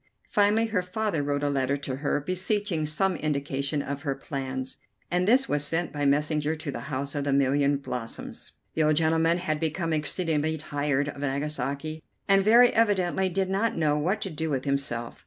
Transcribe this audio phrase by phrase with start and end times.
[0.31, 4.77] Finally her father wrote a letter to her, beseeching some indication of her plans,
[5.11, 8.53] and this was sent by messenger to the House of the Million Blossoms.
[8.73, 13.95] The old gentleman had become exceedingly tired of Nagasaki, and very evidently did not know
[13.95, 15.19] what to do with himself.